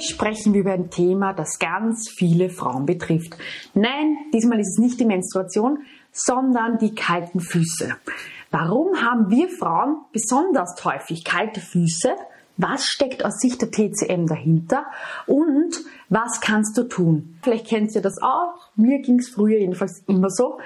Sprechen 0.00 0.54
wir 0.54 0.62
über 0.62 0.72
ein 0.72 0.90
Thema, 0.90 1.32
das 1.32 1.58
ganz 1.58 2.08
viele 2.08 2.48
Frauen 2.48 2.86
betrifft. 2.86 3.36
Nein, 3.74 4.16
diesmal 4.32 4.60
ist 4.60 4.78
es 4.78 4.78
nicht 4.78 5.00
die 5.00 5.04
Menstruation, 5.04 5.78
sondern 6.12 6.78
die 6.78 6.94
kalten 6.94 7.40
Füße. 7.40 7.96
Warum 8.50 9.00
haben 9.00 9.30
wir 9.30 9.48
Frauen 9.48 9.98
besonders 10.12 10.82
häufig 10.84 11.24
kalte 11.24 11.60
Füße? 11.60 12.14
Was 12.56 12.86
steckt 12.86 13.24
aus 13.24 13.38
Sicht 13.38 13.62
der 13.62 13.70
TCM 13.70 14.26
dahinter? 14.26 14.86
Und 15.26 15.80
was 16.12 16.42
kannst 16.42 16.76
du 16.76 16.82
tun? 16.82 17.38
Vielleicht 17.42 17.66
kennst 17.66 17.96
du 17.96 18.02
das 18.02 18.20
auch. 18.20 18.70
Mir 18.76 18.98
ging 19.00 19.18
es 19.18 19.30
früher 19.30 19.58
jedenfalls 19.58 20.00
immer 20.06 20.28
so. 20.28 20.58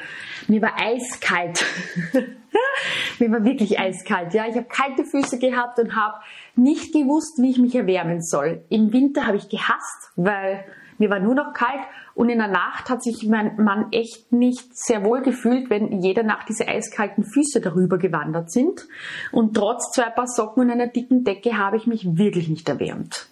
Mir 0.49 0.61
war 0.61 0.73
eiskalt. 0.77 1.65
Mir 3.21 3.31
war 3.31 3.45
wirklich 3.45 3.79
eiskalt. 3.79 4.35
Ja, 4.35 4.49
ich 4.49 4.57
habe 4.57 4.67
kalte 4.67 5.05
Füße 5.05 5.39
gehabt 5.39 5.79
und 5.79 5.95
habe 5.95 6.17
nicht 6.57 6.93
gewusst, 6.93 7.41
wie 7.41 7.51
ich 7.51 7.59
mich 7.59 7.77
erwärmen 7.77 8.23
soll. 8.23 8.65
Im 8.71 8.93
Winter 8.93 9.25
habe 9.25 9.37
ich 9.37 9.49
gehasst, 9.49 10.11
weil 10.17 10.65
mir 10.99 11.11
war 11.11 11.21
nur 11.21 11.37
noch 11.37 11.53
kalt 11.53 11.85
und 12.15 12.29
in 12.29 12.39
der 12.39 12.49
Nacht 12.49 12.91
hat 12.91 13.05
sich 13.05 13.25
mein 13.29 13.55
Mann 13.63 13.93
echt 13.93 14.33
nicht 14.33 14.77
sehr 14.77 15.05
wohl 15.05 15.23
gefühlt, 15.23 15.71
wenn 15.71 16.01
jede 16.01 16.25
Nacht 16.25 16.49
diese 16.49 16.67
eiskalten 16.67 17.23
Füße 17.23 17.61
darüber 17.61 17.99
gewandert 17.99 18.51
sind. 18.51 18.89
Und 19.31 19.55
trotz 19.55 19.93
zwei 19.93 20.11
Paar 20.11 20.27
Socken 20.27 20.65
und 20.65 20.71
einer 20.73 20.89
dicken 20.89 21.23
Decke 21.23 21.57
habe 21.57 21.77
ich 21.77 21.87
mich 21.87 22.17
wirklich 22.17 22.49
nicht 22.49 22.69
erwärmt. 22.69 23.29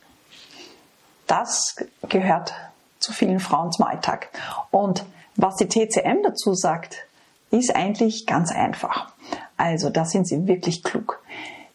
Das 1.26 1.76
gehört 2.08 2.54
zu 2.98 3.12
vielen 3.12 3.40
Frauen 3.40 3.72
zum 3.72 3.86
Alltag. 3.86 4.28
Und 4.70 5.04
was 5.36 5.56
die 5.56 5.68
TCM 5.68 6.22
dazu 6.22 6.54
sagt, 6.54 7.06
ist 7.50 7.74
eigentlich 7.74 8.26
ganz 8.26 8.50
einfach. 8.52 9.12
Also 9.56 9.90
da 9.90 10.04
sind 10.04 10.26
sie 10.26 10.46
wirklich 10.46 10.82
klug. 10.82 11.22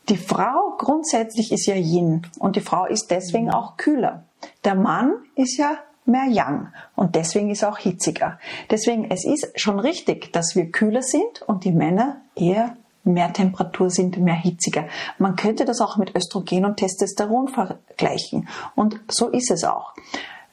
Die 0.10 0.18
Frau 0.18 0.76
grundsätzlich 0.78 1.52
ist 1.52 1.68
ja 1.68 1.76
Yin 1.76 2.26
und 2.40 2.56
die 2.56 2.62
Frau 2.62 2.86
ist 2.86 3.12
deswegen 3.12 3.52
auch 3.52 3.78
kühler. 3.78 4.24
Der 4.64 4.76
Mann 4.76 5.14
ist 5.36 5.58
ja 5.58 5.78
mehr 6.06 6.26
Yang 6.26 6.74
und 6.96 7.16
deswegen 7.16 7.52
ist 7.52 7.62
er 7.62 7.70
auch 7.70 7.78
hitziger. 7.78 8.40
Deswegen, 8.72 9.10
es 9.12 9.26
ist 9.26 9.60
schon 9.60 9.80
richtig, 9.80 10.34
dass 10.34 10.56
wir 10.56 10.72
kühler 10.72 11.04
sind 11.04 11.44
und 11.44 11.64
die 11.64 11.72
Männer 11.72 12.22
eher 12.36 12.76
mehr 13.04 13.32
Temperatur 13.34 13.90
sind, 13.90 14.18
mehr 14.18 14.36
hitziger. 14.36 14.88
Man 15.18 15.36
könnte 15.36 15.66
das 15.66 15.82
auch 15.82 15.98
mit 15.98 16.16
Östrogen 16.16 16.66
und 16.66 16.78
Testosteron 16.78 17.48
vergleichen 17.48 18.48
und 18.76 19.00
so 19.08 19.30
ist 19.30 19.52
es 19.52 19.64
auch. 19.64 19.94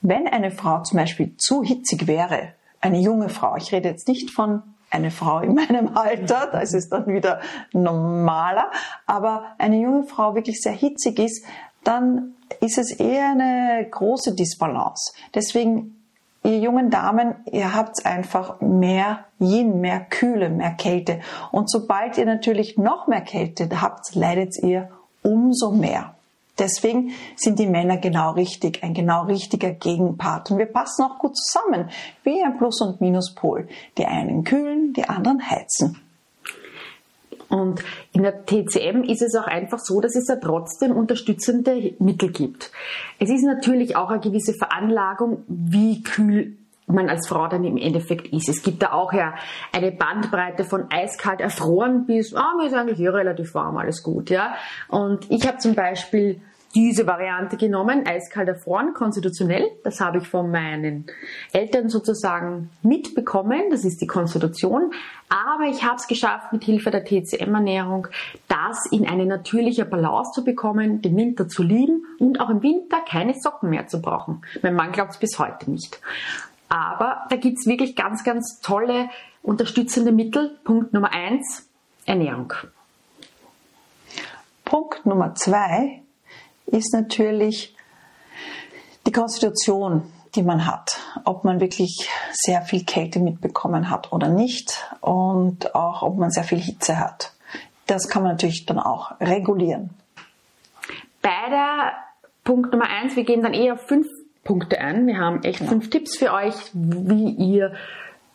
Wenn 0.00 0.26
eine 0.28 0.50
Frau 0.50 0.82
zum 0.82 0.98
Beispiel 0.98 1.36
zu 1.36 1.62
hitzig 1.62 2.06
wäre, 2.06 2.52
eine 2.80 3.00
junge 3.00 3.28
Frau, 3.28 3.56
ich 3.56 3.72
rede 3.72 3.88
jetzt 3.88 4.08
nicht 4.08 4.30
von 4.30 4.62
eine 4.90 5.10
Frau 5.10 5.40
in 5.40 5.54
meinem 5.68 5.96
Alter, 5.96 6.48
da 6.52 6.60
ist 6.60 6.74
es 6.74 6.88
dann 6.88 7.06
wieder 7.06 7.40
normaler, 7.72 8.70
aber 9.06 9.54
eine 9.58 9.80
junge 9.80 10.04
Frau 10.04 10.34
wirklich 10.34 10.60
sehr 10.60 10.72
hitzig 10.72 11.18
ist, 11.18 11.44
dann 11.84 12.34
ist 12.60 12.78
es 12.78 12.92
eher 12.92 13.30
eine 13.30 13.86
große 13.90 14.34
Disbalance. 14.34 15.12
Deswegen, 15.34 15.95
ihr 16.46 16.58
jungen 16.58 16.90
Damen, 16.90 17.34
ihr 17.50 17.74
habt 17.74 18.06
einfach 18.06 18.60
mehr 18.60 19.24
Yin, 19.40 19.80
mehr 19.80 20.00
Kühle, 20.00 20.48
mehr 20.48 20.72
Kälte. 20.72 21.20
Und 21.50 21.70
sobald 21.70 22.16
ihr 22.18 22.24
natürlich 22.24 22.78
noch 22.78 23.06
mehr 23.06 23.20
Kälte 23.20 23.68
habt, 23.80 24.14
leidet 24.14 24.56
ihr 24.62 24.88
umso 25.22 25.72
mehr. 25.72 26.14
Deswegen 26.58 27.10
sind 27.36 27.58
die 27.58 27.66
Männer 27.66 27.98
genau 27.98 28.30
richtig, 28.30 28.82
ein 28.82 28.94
genau 28.94 29.24
richtiger 29.24 29.72
Gegenpart. 29.72 30.50
Und 30.50 30.58
wir 30.58 30.66
passen 30.66 31.04
auch 31.04 31.18
gut 31.18 31.36
zusammen, 31.36 31.90
wie 32.22 32.42
ein 32.42 32.56
Plus- 32.56 32.80
und 32.80 33.00
Minuspol. 33.00 33.68
Die 33.98 34.06
einen 34.06 34.44
kühlen, 34.44 34.94
die 34.94 35.06
anderen 35.06 35.50
heizen. 35.50 36.00
Und 37.56 37.82
in 38.12 38.22
der 38.22 38.44
TCM 38.44 39.02
ist 39.02 39.22
es 39.22 39.34
auch 39.34 39.46
einfach 39.46 39.78
so, 39.78 40.00
dass 40.00 40.14
es 40.14 40.28
ja 40.28 40.36
trotzdem 40.36 40.92
unterstützende 40.92 41.94
Mittel 41.98 42.30
gibt. 42.30 42.70
Es 43.18 43.30
ist 43.30 43.44
natürlich 43.44 43.96
auch 43.96 44.10
eine 44.10 44.20
gewisse 44.20 44.52
Veranlagung, 44.52 45.44
wie 45.48 46.02
kühl 46.02 46.56
man 46.86 47.08
als 47.08 47.26
Frau 47.26 47.48
dann 47.48 47.64
im 47.64 47.78
Endeffekt 47.78 48.28
ist. 48.32 48.48
Es 48.48 48.62
gibt 48.62 48.82
da 48.82 48.92
auch 48.92 49.12
ja 49.12 49.34
eine 49.72 49.90
Bandbreite 49.90 50.64
von 50.64 50.84
eiskalt 50.90 51.40
erfroren 51.40 52.06
bis, 52.06 52.34
ah, 52.34 52.54
mir 52.58 52.66
ist 52.66 52.74
eigentlich 52.74 52.98
hier 52.98 53.12
relativ 53.12 53.54
warm, 53.54 53.76
alles 53.76 54.02
gut, 54.02 54.30
ja. 54.30 54.54
Und 54.88 55.28
ich 55.30 55.48
habe 55.48 55.58
zum 55.58 55.74
Beispiel 55.74 56.40
diese 56.76 57.06
Variante 57.06 57.56
genommen, 57.56 58.06
eiskalt 58.06 58.48
erfroren, 58.48 58.92
konstitutionell. 58.92 59.66
Das 59.82 59.98
habe 59.98 60.18
ich 60.18 60.28
von 60.28 60.50
meinen 60.50 61.06
Eltern 61.52 61.88
sozusagen 61.88 62.68
mitbekommen. 62.82 63.70
Das 63.70 63.86
ist 63.86 64.02
die 64.02 64.06
Konstitution. 64.06 64.92
Aber 65.30 65.64
ich 65.70 65.82
habe 65.84 65.96
es 65.96 66.06
geschafft, 66.06 66.52
mit 66.52 66.64
Hilfe 66.64 66.90
der 66.90 67.02
TCM-Ernährung, 67.02 68.08
das 68.46 68.84
in 68.90 69.08
eine 69.08 69.24
natürliche 69.24 69.86
Balance 69.86 70.32
zu 70.34 70.44
bekommen, 70.44 71.00
den 71.00 71.16
Winter 71.16 71.48
zu 71.48 71.62
lieben 71.62 72.04
und 72.18 72.40
auch 72.40 72.50
im 72.50 72.62
Winter 72.62 72.98
keine 73.08 73.32
Socken 73.32 73.70
mehr 73.70 73.86
zu 73.86 74.02
brauchen. 74.02 74.42
Mein 74.62 74.74
Mann 74.74 74.92
glaubt 74.92 75.12
es 75.12 75.18
bis 75.18 75.38
heute 75.38 75.70
nicht. 75.70 75.98
Aber 76.68 77.22
da 77.30 77.36
gibt 77.36 77.58
es 77.58 77.66
wirklich 77.66 77.96
ganz, 77.96 78.22
ganz 78.22 78.60
tolle 78.60 79.08
unterstützende 79.42 80.12
Mittel. 80.12 80.58
Punkt 80.62 80.92
Nummer 80.92 81.10
eins, 81.10 81.70
Ernährung. 82.04 82.52
Punkt 84.66 85.06
Nummer 85.06 85.34
zwei 85.34 86.02
ist 86.66 86.92
natürlich 86.92 87.74
die 89.06 89.12
Konstitution, 89.12 90.02
die 90.34 90.42
man 90.42 90.66
hat. 90.66 90.98
Ob 91.24 91.44
man 91.44 91.60
wirklich 91.60 92.08
sehr 92.32 92.62
viel 92.62 92.84
Kälte 92.84 93.20
mitbekommen 93.20 93.90
hat 93.90 94.12
oder 94.12 94.28
nicht 94.28 94.84
und 95.00 95.74
auch 95.74 96.02
ob 96.02 96.18
man 96.18 96.30
sehr 96.30 96.44
viel 96.44 96.58
Hitze 96.58 96.98
hat. 96.98 97.32
Das 97.86 98.08
kann 98.08 98.22
man 98.22 98.32
natürlich 98.32 98.66
dann 98.66 98.78
auch 98.78 99.12
regulieren. 99.20 99.90
Bei 101.22 101.48
der 101.50 101.92
Punkt 102.44 102.72
Nummer 102.72 102.88
eins, 102.88 103.16
wir 103.16 103.24
gehen 103.24 103.42
dann 103.42 103.54
eher 103.54 103.74
auf 103.74 103.86
fünf 103.86 104.06
Punkte 104.44 104.78
ein. 104.78 105.06
Wir 105.06 105.18
haben 105.18 105.42
echt 105.42 105.60
fünf 105.60 105.90
Tipps 105.90 106.16
für 106.16 106.32
euch, 106.32 106.54
wie 106.72 107.30
ihr 107.30 107.74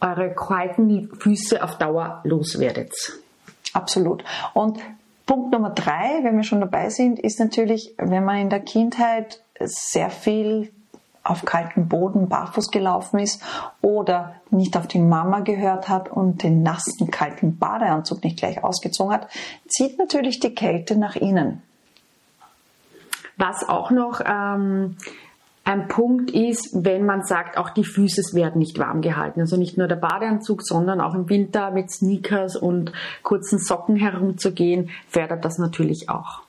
eure 0.01 0.33
kalten 0.33 1.09
Füße 1.19 1.63
auf 1.63 1.77
Dauer 1.77 2.21
loswerdet. 2.23 2.93
Absolut. 3.73 4.23
Und 4.53 4.79
Punkt 5.31 5.53
Nummer 5.53 5.69
drei, 5.69 6.19
wenn 6.23 6.35
wir 6.35 6.43
schon 6.43 6.59
dabei 6.59 6.89
sind, 6.89 7.17
ist 7.17 7.39
natürlich, 7.39 7.95
wenn 7.97 8.25
man 8.25 8.39
in 8.39 8.49
der 8.49 8.59
Kindheit 8.59 9.41
sehr 9.61 10.09
viel 10.09 10.73
auf 11.23 11.45
kaltem 11.45 11.87
Boden 11.87 12.27
barfuß 12.27 12.69
gelaufen 12.69 13.17
ist 13.17 13.41
oder 13.81 14.35
nicht 14.49 14.75
auf 14.75 14.87
die 14.87 14.99
Mama 14.99 15.39
gehört 15.39 15.87
hat 15.87 16.11
und 16.11 16.43
den 16.43 16.63
nassen 16.63 17.09
kalten 17.11 17.57
Badeanzug 17.57 18.25
nicht 18.25 18.39
gleich 18.39 18.61
ausgezogen 18.61 19.13
hat, 19.13 19.29
zieht 19.69 19.97
natürlich 19.97 20.41
die 20.41 20.53
Kälte 20.53 20.97
nach 20.97 21.15
innen. 21.15 21.63
Was 23.37 23.69
auch 23.69 23.89
noch 23.89 24.19
ähm, 24.25 24.97
ein 25.63 25.87
Punkt 25.87 26.31
ist, 26.31 26.83
wenn 26.83 27.05
man 27.05 27.23
sagt, 27.23 27.57
auch 27.57 27.69
die 27.69 27.83
Füße 27.83 28.35
werden 28.35 28.59
nicht 28.59 28.79
warm 28.79 29.01
gehalten. 29.01 29.41
Also 29.41 29.57
nicht 29.57 29.77
nur 29.77 29.87
der 29.87 29.95
Badeanzug, 29.95 30.63
sondern 30.63 30.99
auch 30.99 31.13
im 31.13 31.29
Winter 31.29 31.71
mit 31.71 31.91
Sneakers 31.91 32.55
und 32.55 32.91
kurzen 33.21 33.59
Socken 33.59 33.95
herumzugehen, 33.95 34.89
fördert 35.07 35.45
das 35.45 35.59
natürlich 35.59 36.09
auch. 36.09 36.41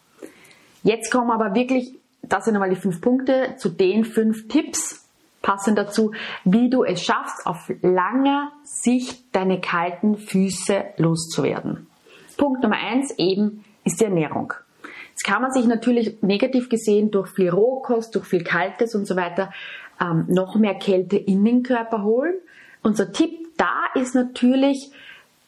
Jetzt 0.82 1.12
kommen 1.12 1.30
aber 1.30 1.54
wirklich, 1.54 1.94
das 2.22 2.46
sind 2.46 2.54
einmal 2.54 2.70
die 2.70 2.76
fünf 2.76 3.00
Punkte, 3.00 3.54
zu 3.58 3.68
den 3.68 4.04
fünf 4.04 4.48
Tipps 4.48 5.04
passend 5.42 5.76
dazu, 5.76 6.12
wie 6.44 6.70
du 6.70 6.84
es 6.84 7.02
schaffst, 7.02 7.46
auf 7.46 7.70
langer 7.82 8.50
Sicht 8.64 9.24
deine 9.32 9.60
kalten 9.60 10.16
Füße 10.16 10.84
loszuwerden. 10.96 11.86
Punkt 12.36 12.62
Nummer 12.62 12.76
eins 12.76 13.12
eben 13.18 13.64
ist 13.84 14.00
die 14.00 14.04
Ernährung. 14.04 14.54
Jetzt 15.12 15.24
kann 15.24 15.42
man 15.42 15.52
sich 15.52 15.66
natürlich 15.66 16.22
negativ 16.22 16.68
gesehen 16.68 17.10
durch 17.10 17.28
viel 17.30 17.50
Rohkost, 17.50 18.14
durch 18.14 18.24
viel 18.24 18.42
Kaltes 18.42 18.94
und 18.94 19.06
so 19.06 19.14
weiter 19.14 19.52
ähm, 20.00 20.24
noch 20.28 20.56
mehr 20.56 20.74
Kälte 20.74 21.16
in 21.16 21.44
den 21.44 21.62
Körper 21.62 22.02
holen. 22.02 22.34
Unser 22.82 23.12
Tipp 23.12 23.42
da 23.56 24.00
ist 24.00 24.14
natürlich, 24.14 24.90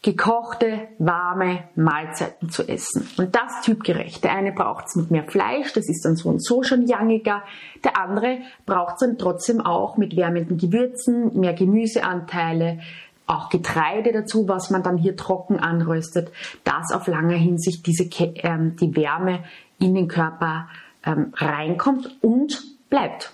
gekochte, 0.05 0.89
warme 0.99 1.65
Mahlzeiten 1.77 2.51
zu 2.51 2.69
essen. 2.69 3.09
Und 3.17 3.35
das 3.35 3.63
typgerecht. 3.63 4.23
Der 4.23 4.33
eine 4.33 4.53
braucht 4.53 4.85
es 4.87 4.97
mit 4.97 5.11
mehr 5.11 5.25
Fleisch, 5.25 5.73
das 5.73 5.89
ist 5.89 6.05
dann 6.05 6.15
so 6.15 6.29
und 6.29 6.45
so 6.45 6.63
schon 6.63 6.87
jangiger. 6.87 7.43
Der 7.83 7.99
andere 7.99 8.41
braucht 8.67 8.97
es 8.97 9.01
dann 9.01 9.17
trotzdem 9.17 9.63
auch 9.63 9.97
mit 9.97 10.15
wärmenden 10.15 10.59
Gewürzen, 10.59 11.41
mehr 11.41 11.55
Gemüseanteile, 11.55 12.81
auch 13.27 13.49
Getreide 13.49 14.13
dazu, 14.13 14.49
was 14.49 14.71
man 14.71 14.83
dann 14.83 14.99
hier 14.99 15.17
trocken 15.17 15.59
anröstet, 15.59 16.31
dass 16.65 16.93
auf 16.93 17.07
lange 17.07 17.37
Hinsicht 17.37 17.87
diese, 17.87 18.05
ähm, 18.15 18.77
die 18.77 18.95
Wärme 18.97 19.45
in 19.79 19.95
den 19.95 20.09
Körper 20.09 20.69
ähm, 21.05 21.33
reinkommt 21.37 22.17
und 22.23 22.63
bleibt. 22.91 23.33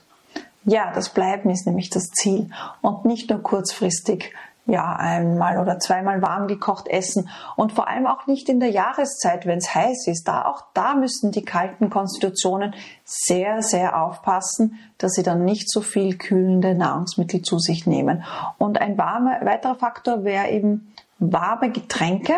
Ja, 0.65 0.93
das 0.93 1.09
Bleiben 1.09 1.51
ist 1.51 1.67
nämlich 1.67 1.91
das 1.91 2.11
Ziel 2.11 2.51
und 2.83 3.05
nicht 3.05 3.31
nur 3.31 3.43
kurzfristig 3.43 4.33
ja, 4.67 4.95
einmal 4.95 5.59
oder 5.59 5.79
zweimal 5.79 6.23
warm 6.23 6.47
gekocht 6.47 6.87
essen 6.89 7.29
und 7.57 7.73
vor 7.73 7.89
allem 7.89 8.07
auch 8.07 8.27
nicht 8.27 8.49
in 8.49 8.61
der 8.61 8.71
Jahreszeit, 8.71 9.47
wenn 9.47 9.59
es 9.59 9.75
heiß 9.75 10.07
ist. 10.07 10.29
Da 10.29 10.45
auch 10.45 10.63
da 10.75 10.95
müssen 10.95 11.33
die 11.33 11.45
kalten 11.45 11.91
Konstitutionen 11.91 12.75
sehr, 13.05 13.63
sehr 13.63 14.01
aufpassen, 14.01 14.79
dass 14.99 15.13
sie 15.13 15.23
dann 15.23 15.45
nicht 15.45 15.71
so 15.71 15.81
viel 15.81 16.17
kühlende 16.19 16.75
Nahrungsmittel 16.75 17.43
zu 17.43 17.59
sich 17.59 17.87
nehmen. 17.87 18.25
Und 18.59 18.81
ein 18.81 18.97
warmer, 18.97 19.45
weiterer 19.45 19.77
Faktor 19.77 20.25
wäre 20.25 20.51
eben 20.51 20.95
warme 21.19 21.71
Getränke. 21.71 22.35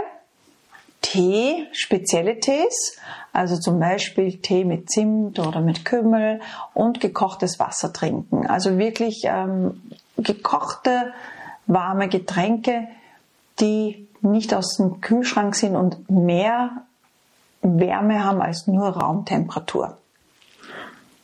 Tee, 1.02 1.66
spezielle 1.72 2.38
Tees, 2.38 2.96
also 3.32 3.58
zum 3.58 3.80
Beispiel 3.80 4.38
Tee 4.38 4.64
mit 4.64 4.88
Zimt 4.88 5.40
oder 5.40 5.60
mit 5.60 5.84
Kümmel 5.84 6.40
und 6.74 7.00
gekochtes 7.00 7.58
Wasser 7.58 7.92
trinken. 7.92 8.46
Also 8.46 8.78
wirklich 8.78 9.24
ähm, 9.24 9.82
gekochte 10.16 11.12
warme 11.66 12.08
Getränke, 12.08 12.88
die 13.60 14.08
nicht 14.20 14.54
aus 14.54 14.76
dem 14.76 15.00
Kühlschrank 15.00 15.54
sind 15.54 15.76
und 15.76 16.10
mehr 16.10 16.84
Wärme 17.62 18.24
haben 18.24 18.40
als 18.40 18.66
nur 18.66 18.88
Raumtemperatur. 18.88 19.98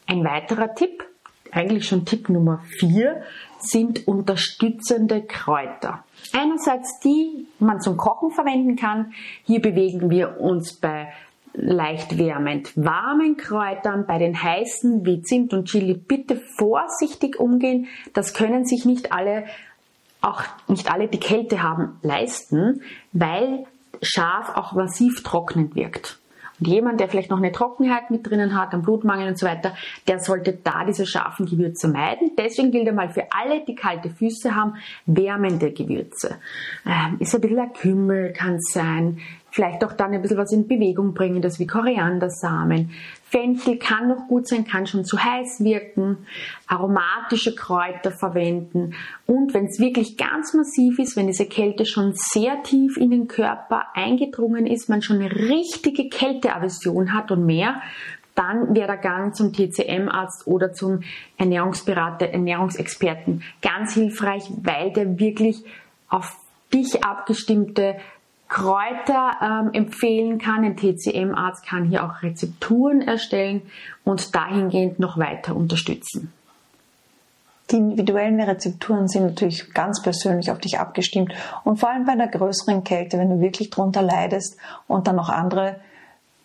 Ein 0.07 0.25
weiterer 0.25 0.75
Tipp, 0.75 1.05
eigentlich 1.51 1.87
schon 1.89 2.05
Tipp 2.05 2.29
Nummer 2.29 2.63
4, 2.79 3.23
sind 3.59 4.07
unterstützende 4.07 5.23
Kräuter. 5.23 6.05
Einerseits 6.33 7.01
die 7.01 7.47
man 7.59 7.81
zum 7.81 7.97
Kochen 7.97 8.31
verwenden 8.31 8.77
kann. 8.77 9.13
Hier 9.45 9.61
bewegen 9.61 10.11
wir 10.11 10.41
uns 10.41 10.75
bei 10.75 11.13
leicht 11.55 12.19
wärmend 12.19 12.73
warmen 12.77 13.37
Kräutern, 13.37 14.07
bei 14.07 14.19
den 14.19 14.41
heißen 14.41 15.05
wie 15.05 15.23
Zimt 15.23 15.53
und 15.53 15.67
Chili 15.67 15.95
bitte 15.95 16.41
vorsichtig 16.57 17.41
umgehen. 17.41 17.89
Das 18.15 18.33
können 18.33 18.65
sich 18.65 18.85
nicht 18.85 19.13
alle 19.13 19.45
auch 20.21 20.43
nicht 20.67 20.91
alle 20.91 21.09
die 21.09 21.21
Kälte 21.21 21.63
haben, 21.63 21.99
leisten, 22.03 22.83
weil 23.13 23.65
scharf 24.03 24.51
auch 24.55 24.73
massiv 24.73 25.23
trocknend 25.23 25.75
wirkt. 25.75 26.19
Und 26.61 26.67
jemand, 26.67 26.99
der 26.99 27.09
vielleicht 27.09 27.31
noch 27.31 27.39
eine 27.39 27.53
Trockenheit 27.53 28.11
mit 28.11 28.29
drinnen 28.29 28.59
hat, 28.59 28.73
einen 28.73 28.83
Blutmangel 28.83 29.29
und 29.29 29.39
so 29.39 29.47
weiter, 29.47 29.75
der 30.09 30.19
sollte 30.19 30.53
da 30.53 30.85
diese 30.85 31.07
scharfen 31.07 31.47
Gewürze 31.47 31.89
meiden. 31.89 32.33
Deswegen 32.37 32.73
gilt 32.73 32.89
einmal 32.89 33.11
für 33.11 33.27
alle, 33.31 33.65
die 33.65 33.77
kalte 33.77 34.11
Füße 34.11 34.55
haben, 34.55 34.75
wärmende 35.07 35.73
Gewürze. 35.73 36.37
Ähm, 36.85 37.17
ist 37.21 37.35
ein 37.35 37.41
bisschen 37.41 37.61
ein 37.61 37.73
Kümmel, 37.73 38.33
kann 38.33 38.57
es 38.57 38.73
sein, 38.73 39.21
vielleicht 39.59 39.83
auch 39.83 39.93
dann 39.93 40.13
ein 40.13 40.23
bisschen 40.23 40.39
was 40.39 40.53
in 40.53 40.69
Bewegung 40.69 41.15
bringen, 41.15 41.43
das 41.43 41.59
wie 41.59 41.67
Koriandersamen. 41.67 42.91
Fenchel 43.25 43.77
kann 43.77 44.07
noch 44.07 44.29
gut 44.29 44.47
sein, 44.47 44.65
kann 44.65 44.87
schon 44.87 45.05
zu 45.05 45.19
heiß 45.19 45.65
wirken. 45.65 46.19
Aromatische 46.69 47.57
Kräuter 47.57 48.13
verwenden. 48.13 48.95
Und 49.27 49.55
wenn 49.55 49.65
es 49.65 49.81
wirklich 49.81 50.17
ganz 50.17 50.55
massiv 50.55 51.01
ist, 51.01 51.17
wenn 51.17 51.27
diese 51.27 51.47
Kälte 51.47 51.87
schon 51.87 52.13
sehr 52.15 52.63
tief 52.63 52.97
in 52.97 53.11
den 53.11 53.27
Körper 53.27 53.87
eingedrungen 53.95 54.65
ist, 54.65 54.89
man 54.89 55.03
schon 55.03 55.17
eine 55.17 55.33
richtige 55.33 56.09
Kälteaversion 56.09 57.13
hat 57.13 57.33
und 57.33 57.45
mehr, 57.45 57.83
dann 58.37 58.77
wäre 58.77 58.87
der 58.87 58.99
Gang 58.99 59.35
zum 59.35 59.53
TCM-Arzt 59.53 60.47
oder 60.47 60.73
zum 60.73 61.01
Ernährungsberater, 61.37 62.29
Ernährungsexperten 62.29 63.43
ganz 63.61 63.95
hilfreich, 63.95 64.45
weil 64.63 64.93
der 64.93 65.19
wirklich 65.19 65.65
auf 66.09 66.37
dich 66.73 67.03
abgestimmte 67.03 67.97
Kräuter 68.49 69.33
ähm, 69.43 69.71
empfehlen 69.73 70.39
kann. 70.39 70.65
Ein 70.65 70.77
TCM-Arzt 70.77 71.67
kann 71.67 71.85
hier 71.85 72.05
auch 72.05 72.23
Rezepturen 72.23 73.03
erstellen 73.03 73.63
und 74.05 74.35
dahingehend 74.35 74.99
noch 74.99 75.19
weiter 75.19 75.55
unterstützen. 75.55 76.33
Die 77.71 77.77
individuellen 77.77 78.41
Rezepturen 78.41 79.09
sind 79.09 79.25
natürlich 79.25 79.75
ganz 79.75 80.01
persönlich 80.03 80.51
auf 80.51 80.59
dich 80.59 80.79
abgestimmt 80.79 81.35
und 81.65 81.79
vor 81.79 81.91
allem 81.91 82.07
bei 82.07 82.13
einer 82.13 82.29
größeren 82.29 82.83
Kälte, 82.83 83.19
wenn 83.19 83.29
du 83.29 83.41
wirklich 83.41 83.69
drunter 83.69 84.01
leidest 84.01 84.57
und 84.87 85.07
dann 85.07 85.17
noch 85.17 85.29
andere 85.29 85.77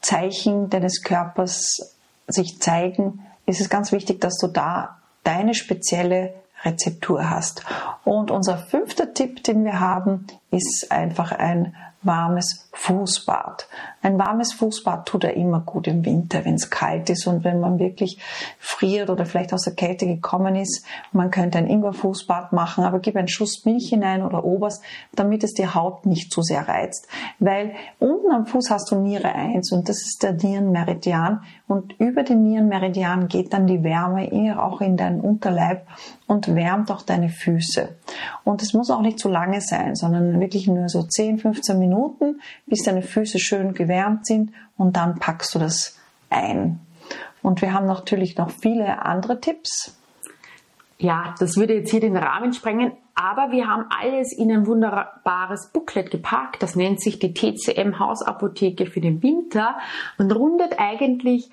Zeichen 0.02 0.70
deines 0.70 1.02
Körpers 1.02 1.96
sich 2.28 2.60
zeigen, 2.60 3.26
ist 3.46 3.62
es 3.62 3.70
ganz 3.70 3.94
wichtig, 3.94 4.20
dass 4.20 4.38
du 4.38 4.48
da 4.48 4.98
deine 5.24 5.54
spezielle 5.54 6.34
Rezeptur 6.64 7.30
hast. 7.30 7.64
Und 8.04 8.30
unser 8.30 8.58
fünfter 8.58 9.14
Tipp, 9.14 9.44
den 9.44 9.64
wir 9.64 9.80
haben, 9.80 10.28
ist 10.52 10.88
einfach 10.92 11.32
ein 11.32 11.74
warmes 12.04 12.63
Fußbad. 12.74 13.68
Ein 14.02 14.18
warmes 14.18 14.52
Fußbad 14.54 15.06
tut 15.06 15.24
er 15.24 15.36
immer 15.36 15.62
gut 15.62 15.88
im 15.88 16.04
Winter, 16.04 16.44
wenn 16.44 16.56
es 16.56 16.70
kalt 16.70 17.10
ist 17.10 17.28
und 17.28 17.44
wenn 17.44 17.60
man 17.60 17.80
wirklich 17.80 18.20
friert 18.60 19.10
oder 19.10 19.26
vielleicht 19.26 19.54
aus 19.54 19.62
der 19.62 19.76
Kälte 19.76 20.08
gekommen 20.08 20.56
ist. 20.56 20.84
Man 21.12 21.32
könnte 21.32 21.60
ein 21.60 21.68
Ingwerfußbad 21.68 22.52
machen, 22.52 22.84
aber 22.84 23.00
gib 23.00 23.16
einen 23.16 23.28
Schuss 23.28 23.64
Milch 23.64 23.90
hinein 23.90 24.24
oder 24.24 24.44
Oberst, 24.44 24.84
damit 25.14 25.44
es 25.44 25.54
die 25.54 25.68
Haut 25.68 26.06
nicht 26.06 26.34
zu 26.34 26.42
sehr 26.42 26.68
reizt. 26.68 27.08
Weil 27.40 27.74
unten 28.00 28.32
am 28.32 28.48
Fuß 28.48 28.72
hast 28.72 28.92
du 28.92 28.96
Niere 28.96 29.34
1 29.34 29.72
und 29.72 29.88
das 29.88 30.02
ist 30.02 30.24
der 30.24 30.34
Nierenmeridian 30.34 31.44
und 31.68 32.00
über 32.00 32.24
den 32.24 32.44
Nierenmeridian 32.44 33.28
geht 33.28 33.54
dann 33.54 33.68
die 33.68 33.84
Wärme 33.84 34.30
auch 34.62 34.82
in 34.82 34.98
deinen 34.98 35.22
Unterleib 35.22 35.88
und 36.28 36.54
wärmt 36.56 36.92
auch 36.92 37.02
deine 37.02 37.30
Füße. 37.30 37.96
Und 38.44 38.62
es 38.62 38.74
muss 38.74 38.90
auch 38.90 39.02
nicht 39.02 39.20
zu 39.20 39.30
lange 39.30 39.62
sein, 39.62 39.96
sondern 39.96 40.40
wirklich 40.40 40.68
nur 40.68 40.90
so 40.90 41.04
10, 41.04 41.40
15 41.40 41.80
Minuten, 41.80 42.42
bis 42.66 42.84
deine 42.84 43.02
Füße 43.02 43.40
schön 43.40 43.74
gewärmt 43.74 44.26
sind 44.26 44.52
und 44.78 44.96
dann 44.96 45.20
packst 45.20 45.54
du 45.56 45.60
das 45.60 46.00
ein. 46.30 46.80
Und 47.42 47.62
wir 47.62 47.74
haben 47.74 47.86
natürlich 47.86 48.38
noch 48.38 48.50
viele 48.50 49.06
andere 49.06 49.40
Tipps. 49.40 49.98
Ja, 50.98 51.36
das 51.40 51.58
würde 51.58 51.76
jetzt 51.76 51.92
hier 51.92 52.00
den 52.00 52.16
Rahmen 52.16 52.54
sprengen, 52.54 52.94
aber 53.16 53.52
wir 53.52 53.68
haben 53.68 53.86
alles 53.90 54.32
in 54.32 54.52
ein 54.52 54.66
wunderbares 54.66 55.70
Booklet 55.74 56.10
gepackt. 56.10 56.64
Das 56.64 56.76
nennt 56.76 57.02
sich 57.02 57.20
die 57.20 57.34
TCM 57.34 58.00
Hausapotheke 58.00 58.86
für 58.86 59.02
den 59.02 59.22
Winter 59.22 59.76
und 60.18 60.34
rundet 60.34 60.80
eigentlich 60.80 61.50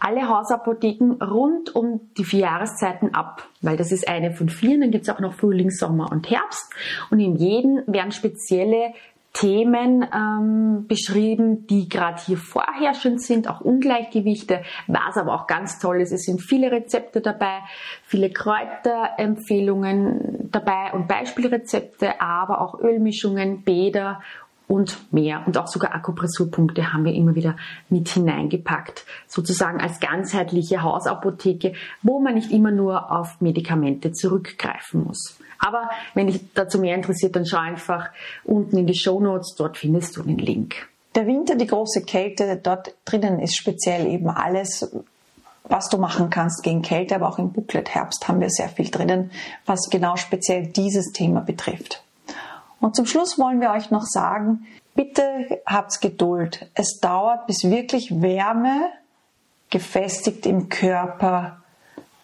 alle 0.00 0.28
Hausapotheken 0.28 1.22
rund 1.22 1.74
um 1.74 2.00
die 2.16 2.24
vier 2.24 2.40
Jahreszeiten 2.40 3.14
ab, 3.14 3.48
weil 3.62 3.76
das 3.76 3.90
ist 3.90 4.08
eine 4.08 4.32
von 4.32 4.48
vier. 4.48 4.78
Dann 4.78 4.90
gibt 4.90 5.08
es 5.08 5.14
auch 5.14 5.20
noch 5.20 5.34
Frühling, 5.34 5.70
Sommer 5.70 6.10
und 6.12 6.30
Herbst. 6.30 6.72
Und 7.10 7.20
in 7.20 7.36
jedem 7.36 7.82
werden 7.86 8.12
spezielle 8.12 8.94
Themen 9.32 10.04
ähm, 10.12 10.86
beschrieben, 10.88 11.66
die 11.66 11.88
gerade 11.88 12.20
hier 12.20 12.38
vorherrschend 12.38 13.22
sind, 13.22 13.48
auch 13.48 13.60
Ungleichgewichte. 13.60 14.62
Was 14.86 15.16
aber 15.16 15.34
auch 15.34 15.46
ganz 15.46 15.78
toll 15.78 16.00
ist, 16.00 16.12
es 16.12 16.24
sind 16.24 16.40
viele 16.40 16.72
Rezepte 16.72 17.20
dabei, 17.20 17.60
viele 18.04 18.30
Kräuterempfehlungen 18.30 20.50
dabei 20.50 20.92
und 20.92 21.06
Beispielrezepte, 21.06 22.20
aber 22.20 22.60
auch 22.60 22.80
Ölmischungen, 22.80 23.62
Bäder 23.62 24.20
und 24.66 25.12
mehr. 25.12 25.44
Und 25.46 25.56
auch 25.56 25.66
sogar 25.66 25.94
Akupressurpunkte 25.94 26.92
haben 26.92 27.04
wir 27.04 27.14
immer 27.14 27.34
wieder 27.34 27.56
mit 27.88 28.08
hineingepackt. 28.08 29.06
Sozusagen 29.26 29.80
als 29.80 29.98
ganzheitliche 29.98 30.82
Hausapotheke, 30.82 31.72
wo 32.02 32.20
man 32.20 32.34
nicht 32.34 32.52
immer 32.52 32.70
nur 32.70 33.10
auf 33.10 33.40
Medikamente 33.40 34.12
zurückgreifen 34.12 35.04
muss. 35.04 35.38
Aber 35.58 35.90
wenn 36.14 36.28
dich 36.28 36.40
dazu 36.54 36.78
mehr 36.78 36.94
interessiert, 36.94 37.36
dann 37.36 37.46
schau 37.46 37.58
einfach 37.58 38.10
unten 38.44 38.78
in 38.78 38.86
die 38.86 38.98
Show 38.98 39.20
Notes, 39.20 39.54
dort 39.56 39.76
findest 39.76 40.16
du 40.16 40.22
den 40.22 40.38
Link. 40.38 40.88
Der 41.14 41.26
Winter, 41.26 41.56
die 41.56 41.66
große 41.66 42.02
Kälte, 42.02 42.60
dort 42.62 42.94
drinnen 43.04 43.40
ist 43.40 43.56
speziell 43.56 44.06
eben 44.06 44.28
alles, 44.28 44.88
was 45.64 45.88
du 45.88 45.98
machen 45.98 46.30
kannst 46.30 46.62
gegen 46.62 46.82
Kälte, 46.82 47.14
aber 47.14 47.28
auch 47.28 47.38
im 47.38 47.52
Booklet 47.52 47.94
Herbst 47.94 48.28
haben 48.28 48.40
wir 48.40 48.50
sehr 48.50 48.68
viel 48.68 48.90
drinnen, 48.90 49.30
was 49.66 49.90
genau 49.90 50.16
speziell 50.16 50.66
dieses 50.66 51.12
Thema 51.12 51.40
betrifft. 51.40 52.02
Und 52.80 52.94
zum 52.94 53.06
Schluss 53.06 53.38
wollen 53.38 53.60
wir 53.60 53.72
euch 53.72 53.90
noch 53.90 54.04
sagen, 54.04 54.66
bitte 54.94 55.60
habt 55.66 56.00
Geduld. 56.00 56.70
Es 56.74 57.00
dauert, 57.00 57.46
bis 57.46 57.64
wirklich 57.64 58.20
Wärme 58.22 58.90
gefestigt 59.70 60.46
im 60.46 60.68
Körper 60.68 61.62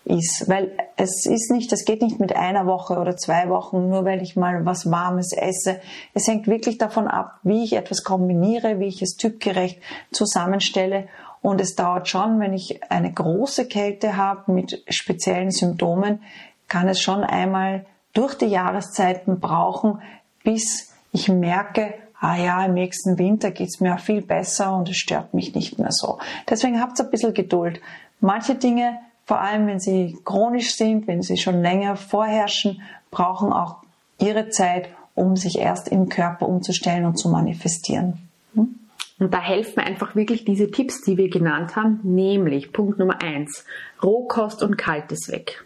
ist, 0.04 0.49
weil 0.49 0.73
es 0.96 1.26
ist 1.26 1.50
nicht, 1.50 1.73
es 1.73 1.84
geht 1.84 2.02
nicht 2.02 2.20
mit 2.20 2.37
einer 2.37 2.66
Woche 2.66 2.99
oder 2.99 3.16
zwei 3.16 3.49
Wochen, 3.49 3.88
nur 3.88 4.04
weil 4.04 4.23
ich 4.23 4.37
mal 4.37 4.64
was 4.66 4.90
Warmes 4.90 5.32
esse. 5.32 5.80
Es 6.12 6.28
hängt 6.28 6.46
wirklich 6.46 6.78
davon 6.78 7.08
ab, 7.08 7.38
wie 7.42 7.64
ich 7.64 7.75
etwas 7.75 8.04
kombiniere, 8.04 8.80
wie 8.80 8.87
ich 8.87 9.00
es 9.02 9.16
typgerecht 9.16 9.80
zusammenstelle. 10.12 11.08
Und 11.40 11.61
es 11.61 11.75
dauert 11.75 12.08
schon, 12.08 12.40
wenn 12.40 12.52
ich 12.52 12.82
eine 12.90 13.12
große 13.12 13.66
Kälte 13.66 14.16
habe 14.16 14.52
mit 14.52 14.82
speziellen 14.88 15.50
Symptomen, 15.50 16.23
kann 16.68 16.88
es 16.88 17.00
schon 17.00 17.23
einmal 17.23 17.87
durch 18.12 18.34
die 18.34 18.46
Jahreszeiten 18.46 19.40
brauchen, 19.40 20.00
bis 20.42 20.92
ich 21.12 21.28
merke, 21.28 21.94
ah 22.20 22.37
ja, 22.37 22.64
im 22.64 22.75
nächsten 22.75 23.18
Winter 23.18 23.50
geht's 23.50 23.80
mir 23.80 23.99
viel 23.99 24.23
besser 24.23 24.75
und 24.75 24.88
es 24.88 24.96
stört 24.96 25.34
mich 25.34 25.54
nicht 25.54 25.78
mehr 25.78 25.92
so. 25.92 26.18
Deswegen 26.49 26.80
habt 26.80 26.99
ein 27.00 27.11
bisschen 27.11 27.34
Geduld. 27.34 27.80
Manche 28.20 28.54
Dinge, 28.54 28.99
vor 29.26 29.40
allem 29.40 29.66
wenn 29.66 29.81
sie 29.81 30.19
chronisch 30.25 30.75
sind, 30.76 31.07
wenn 31.07 31.23
sie 31.23 31.37
schon 31.37 31.62
länger 31.62 31.97
vorherrschen, 31.97 32.83
brauchen 33.11 33.52
auch 33.52 33.76
ihre 34.19 34.49
Zeit, 34.49 34.88
um 35.14 35.37
sich 35.37 35.59
erst 35.59 35.88
im 35.88 36.09
Körper 36.09 36.49
umzustellen 36.49 37.07
und 37.07 37.16
zu 37.16 37.28
manifestieren. 37.28 38.28
Hm? 38.54 38.75
Und 39.19 39.33
da 39.33 39.40
helfen 39.40 39.81
einfach 39.81 40.16
wirklich 40.16 40.45
diese 40.45 40.71
Tipps, 40.71 41.02
die 41.02 41.16
wir 41.16 41.31
genannt 41.31 41.76
haben, 41.76 42.00
nämlich 42.02 42.73
Punkt 42.73 42.99
Nummer 42.99 43.23
eins, 43.23 43.64
Rohkost 44.02 44.62
und 44.62 44.76
Kaltes 44.76 45.31
weg. 45.31 45.64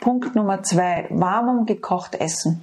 Punkt 0.00 0.34
Nummer 0.34 0.62
zwei, 0.62 1.06
warm 1.10 1.58
und 1.58 1.66
gekocht 1.66 2.14
essen. 2.14 2.62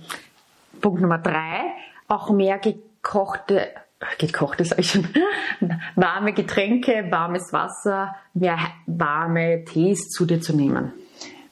Punkt 0.81 1.01
Nummer 1.01 1.19
drei, 1.19 1.61
auch 2.07 2.29
mehr 2.31 2.59
gekochte, 2.59 3.69
gekochte 4.17 4.65
sag 4.65 4.79
ich 4.79 4.91
schon, 4.91 5.07
warme 5.95 6.33
Getränke, 6.33 7.07
warmes 7.09 7.53
Wasser, 7.53 8.15
mehr 8.33 8.57
warme 8.85 9.63
Tees 9.65 10.09
zu 10.09 10.25
dir 10.25 10.41
zu 10.41 10.55
nehmen. 10.55 10.93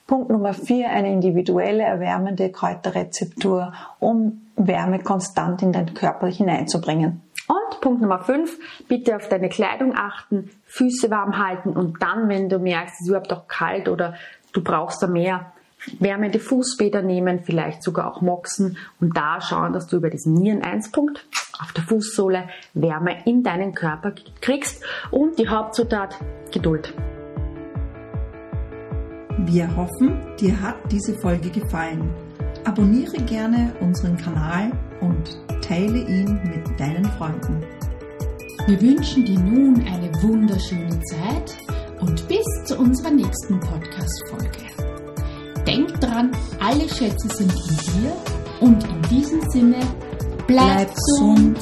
Punkt 0.08 0.32
Nummer 0.32 0.53
vier, 0.53 0.89
eine 0.89 1.13
individuelle 1.13 1.84
erwärmende 1.84 2.51
Kräuterrezeptur, 2.51 3.74
um 4.00 4.41
Wärme 4.56 5.00
konstant 5.00 5.62
in 5.62 5.72
deinen 5.72 5.94
Körper 5.94 6.27
hineinzubringen. 6.27 7.22
Und 7.48 7.82
Punkt 7.82 8.01
Nummer 8.01 8.20
5, 8.20 8.86
bitte 8.88 9.15
auf 9.15 9.29
deine 9.29 9.50
Kleidung 9.50 9.96
achten, 9.96 10.50
Füße 10.65 11.10
warm 11.10 11.38
halten 11.38 11.70
und 11.70 12.01
dann, 12.01 12.27
wenn 12.29 12.50
du 12.50 12.60
merkst, 12.60 12.96
es 12.96 13.01
ist 13.01 13.08
überhaupt 13.08 13.34
auch 13.34 13.48
kalt 13.48 13.88
oder 13.88 14.15
du 14.51 14.63
brauchst 14.63 15.01
da 15.01 15.08
mehr, 15.08 15.51
wärmende 16.00 16.40
Fußbäder 16.40 17.02
nehmen, 17.02 17.40
vielleicht 17.44 17.84
sogar 17.84 18.12
auch 18.12 18.22
Moxen 18.22 18.78
und 19.00 19.16
da 19.16 19.42
schauen, 19.42 19.74
dass 19.74 19.88
du 19.88 19.98
über 19.98 20.10
diesen 20.10 20.34
Nieren-1-Punkt 20.34 21.26
auf 21.60 21.72
der 21.74 21.84
Fußsohle 21.84 22.50
Wärme 22.74 23.26
in 23.26 23.44
deinen 23.44 23.74
Körper 23.74 24.14
kriegst 24.42 24.84
und 25.12 25.40
die 25.40 25.48
Hauptzutat 25.48 26.18
Geduld. 26.52 26.94
Wir 29.46 29.74
hoffen, 29.76 30.36
dir 30.40 30.62
hat 30.62 30.76
diese 30.92 31.14
Folge 31.20 31.50
gefallen. 31.50 32.14
Abonniere 32.66 33.18
gerne 33.24 33.74
unseren 33.80 34.18
Kanal 34.18 34.72
und 35.00 35.40
teile 35.62 36.00
ihn 36.00 36.42
mit 36.44 36.80
deinen 36.80 37.06
Freunden. 37.06 37.64
Wir 38.68 38.82
wünschen 38.82 39.26
dir 39.26 39.40
nun 39.40 39.76
eine 39.88 40.12
wunderschöne 40.22 41.00
Zeit 41.04 41.58
und 42.02 42.28
bis 42.28 42.46
zu 42.66 42.78
unserer 42.78 43.12
nächsten 43.12 43.60
Podcast-Folge. 43.60 44.88
Denk 45.70 46.02
dran, 46.02 46.32
alle 46.60 46.90
Schätze 46.90 47.28
sind 47.28 47.54
in 47.54 48.02
dir 48.02 48.12
und 48.60 48.84
in 48.84 49.02
diesem 49.04 49.40
Sinne, 49.52 49.78
bleib, 50.48 50.88
bleib 50.88 50.96
gesund, 50.96 51.60